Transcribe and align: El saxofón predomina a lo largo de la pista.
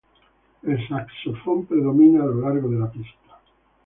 El 0.63 0.83
saxofón 0.87 1.67
predomina 1.67 2.23
a 2.23 2.25
lo 2.25 2.41
largo 2.41 2.67
de 2.69 2.79
la 2.79 2.89
pista. 2.91 3.37